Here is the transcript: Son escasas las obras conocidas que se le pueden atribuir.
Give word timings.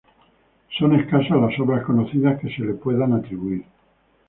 Son 0.79 0.95
escasas 0.95 1.39
las 1.39 1.59
obras 1.59 1.83
conocidas 1.85 2.39
que 2.41 2.49
se 2.49 2.63
le 2.63 2.73
pueden 2.73 3.13
atribuir. 3.13 3.63